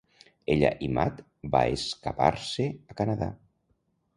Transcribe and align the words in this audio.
Ella 0.53 0.69
i 0.87 0.87
Matt 0.97 1.21
var 1.57 1.61
escapar-se 1.81 2.67
a 2.95 2.99
Canadà. 3.03 3.29